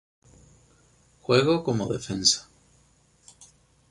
[1.21, 2.49] Juego como defensa.